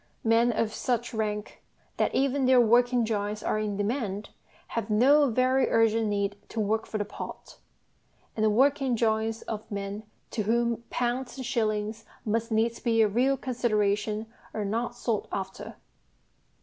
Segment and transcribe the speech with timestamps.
[0.23, 1.61] Men of such rank
[1.97, 4.31] that even their working drawings are in demand
[4.69, 7.59] have no very urgent need to work for the pot;
[8.35, 10.01] and the working drawings of men
[10.31, 14.25] to whom pounds and shillings must needs be a real consideration
[14.55, 15.75] are not sought after.